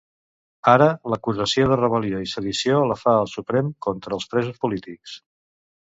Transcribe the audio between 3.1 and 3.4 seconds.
el